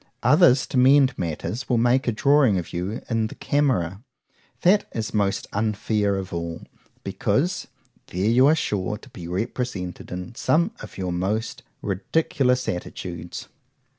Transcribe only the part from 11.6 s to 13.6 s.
ridiculous attitudes.